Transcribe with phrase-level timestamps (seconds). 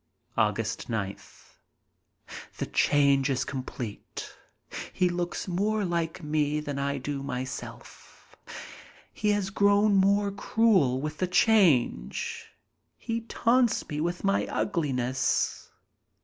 [0.35, 0.55] Aug.
[0.57, 1.57] 9th.
[2.57, 4.33] The change is complete.
[4.91, 8.35] He looks more like me than I do myself.
[9.13, 12.47] He has grown more cruel with the change.
[12.97, 15.69] He taunts me with my ugliness.